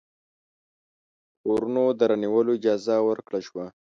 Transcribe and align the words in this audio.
کورونو 1.41 1.83
د 1.97 1.99
رانیولو 2.09 2.51
اجازه 2.59 2.95
ورکړه 3.07 3.39
شوه. 3.47 3.65